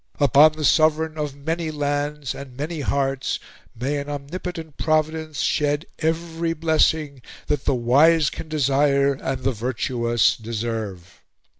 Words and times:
Upon 0.19 0.53
the 0.53 0.65
Sovereign 0.65 1.15
of 1.15 1.35
many 1.35 1.69
lands 1.69 2.33
and 2.33 2.57
many 2.57 2.79
hearts 2.81 3.37
may 3.79 3.97
an 3.99 4.09
omnipotent 4.09 4.77
Providence 4.77 5.41
shed 5.41 5.85
every 5.99 6.53
blessing 6.53 7.21
that 7.45 7.65
the 7.65 7.75
wise 7.75 8.31
can 8.31 8.49
desire 8.49 9.13
and 9.13 9.43
the 9.43 9.51
virtuous 9.51 10.35
deserve!" 10.35 11.21